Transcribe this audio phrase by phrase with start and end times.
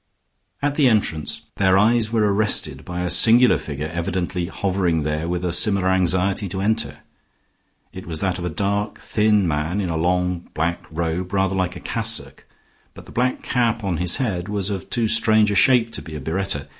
[0.63, 5.45] At the entrance their eyes were arrested by a singular figure evidently hovering there with
[5.45, 7.01] a similar anxiety to enter.
[7.93, 11.75] It was that of a dark, thin man in a long black robe rather like
[11.75, 12.47] a cassock;
[12.95, 16.15] but the black cap on his head was of too strange a shape to be
[16.15, 16.67] a biretta.